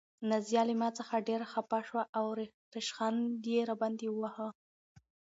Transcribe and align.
نازیه 0.29 0.63
له 0.69 0.73
ما 0.81 0.89
څخه 0.99 1.25
ډېره 1.27 1.45
خفه 1.53 1.79
شوه 1.87 2.03
او 2.17 2.25
ریشخند 2.73 3.43
یې 3.51 3.59
راباندې 3.69 4.07
واهه. 4.11 4.47